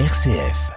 [0.00, 0.72] RCF.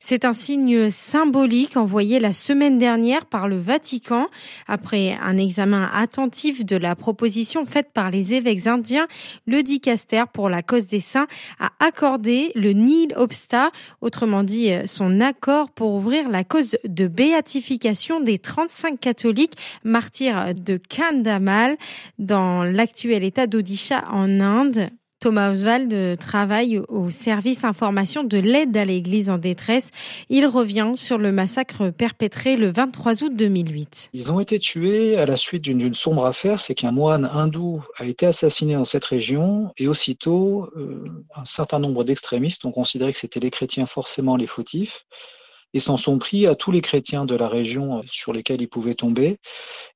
[0.00, 4.26] C'est un signe symbolique envoyé la semaine dernière par le Vatican
[4.66, 9.06] après un examen attentif de la proposition faite par les évêques indiens.
[9.46, 11.28] Le dicaster pour la cause des saints
[11.60, 18.18] a accordé le nil obsta, autrement dit son accord pour ouvrir la cause de béatification
[18.18, 21.76] des 35 catholiques martyrs de Kandamal
[22.18, 24.90] dans l'actuel état d'Odisha en Inde.
[25.20, 29.90] Thomas Oswald travaille au service information de l'aide à l'Église en détresse.
[30.28, 34.10] Il revient sur le massacre perpétré le 23 août 2008.
[34.12, 38.04] Ils ont été tués à la suite d'une sombre affaire, c'est qu'un moine hindou a
[38.04, 43.18] été assassiné dans cette région et aussitôt euh, un certain nombre d'extrémistes ont considéré que
[43.18, 45.04] c'était les chrétiens forcément les fautifs
[45.74, 48.94] et s'en sont pris à tous les chrétiens de la région sur lesquels ils pouvaient
[48.94, 49.38] tomber.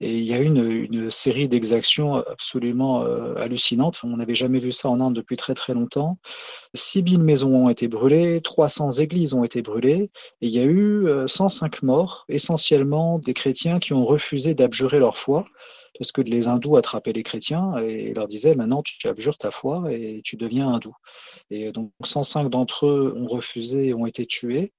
[0.00, 4.00] Et il y a eu une, une série d'exactions absolument euh, hallucinantes.
[4.04, 6.18] On n'avait jamais vu ça en Inde depuis très très longtemps.
[6.74, 10.10] 6000 maisons ont été brûlées, 300 églises ont été brûlées,
[10.40, 14.98] et il y a eu 105 euh, morts, essentiellement des chrétiens qui ont refusé d'abjurer
[14.98, 15.44] leur foi
[15.98, 19.84] parce que les hindous attrapaient les chrétiens et leur disaient maintenant tu abjures ta foi
[19.90, 20.94] et tu deviens hindou.
[21.50, 24.72] Et donc 105 d'entre eux ont refusé et ont été tués.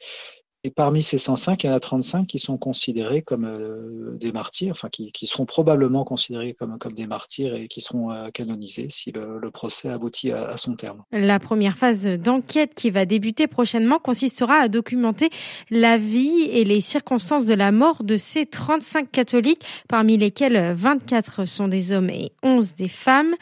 [0.66, 4.34] Et parmi ces 105, il y en a 35 qui sont considérés comme euh, des
[4.34, 8.30] martyrs, enfin qui, qui, seront probablement considérés comme, comme des martyrs et qui seront euh,
[8.30, 11.04] canonisés si le, procès aboutit à, son terme.
[11.14, 15.30] La première phase d'enquête qui va débuter prochainement consistera à documenter
[15.70, 21.46] la vie et les circonstances de la mort de ces 35 catholiques, parmi lesquels 24
[21.46, 23.34] sont des hommes et 11 des femmes.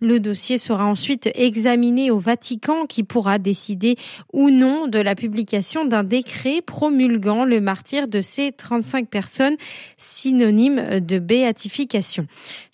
[0.00, 3.96] Le dossier sera ensuite examiné au Vatican qui pourra décider
[4.32, 9.56] ou non de la publication d'un décret promulguant le martyr de ces 35 personnes
[9.96, 12.26] synonymes de béatification.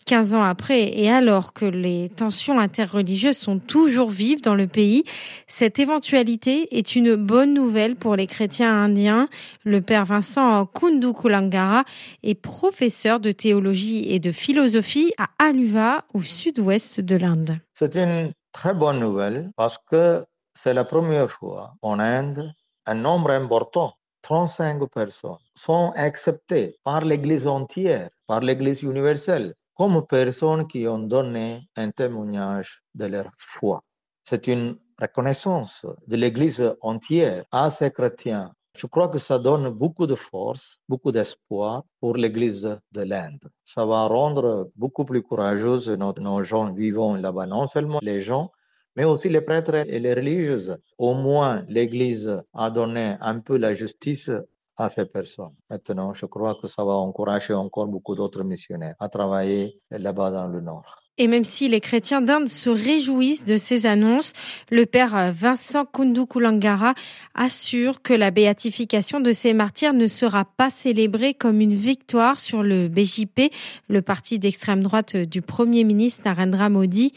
[0.06, 5.04] 15 ans après, et alors que les tensions interreligieuses sont toujours vives dans le pays,
[5.46, 9.28] cette éventualité est une bonne nouvelle pour les chrétiens indiens.
[9.64, 11.84] Le père Vincent Kundukulangara
[12.24, 17.58] est professeur de théologie et de philosophie à Aluva, au sud-ouest de l'Inde.
[17.74, 20.24] C'est une très bonne nouvelle parce que
[20.54, 22.52] c'est la première fois en Inde
[22.86, 30.66] un nombre important, 35 personnes, sont acceptées par l'Église entière, par l'Église universelle, comme personnes
[30.66, 33.82] qui ont donné un témoignage de leur foi.
[34.24, 38.52] C'est une reconnaissance de l'Église entière à ces chrétiens.
[38.76, 43.42] Je crois que ça donne beaucoup de force, beaucoup d'espoir pour l'Église de l'Inde.
[43.64, 48.52] Ça va rendre beaucoup plus courageuse nos, nos gens vivant là-bas, non seulement les gens,
[49.00, 50.76] mais aussi les prêtres et les religieuses.
[50.98, 54.30] Au moins, l'Église a donné un peu la justice
[54.76, 55.54] à ces personnes.
[55.70, 60.48] Maintenant, je crois que ça va encourager encore beaucoup d'autres missionnaires à travailler là-bas dans
[60.48, 60.98] le Nord.
[61.16, 64.34] Et même si les chrétiens d'Inde se réjouissent de ces annonces,
[64.70, 66.92] le père Vincent Kundukulangara
[67.34, 72.62] assure que la béatification de ces martyrs ne sera pas célébrée comme une victoire sur
[72.62, 73.50] le BJP,
[73.88, 77.12] le parti d'extrême droite du premier ministre Narendra Modi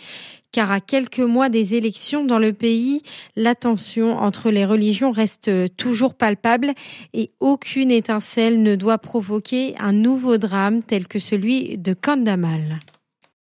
[0.54, 3.02] car à quelques mois des élections dans le pays,
[3.36, 6.74] la tension entre les religions reste toujours palpable
[7.14, 12.80] et aucune étincelle ne doit provoquer un nouveau drame tel que celui de Kandamal.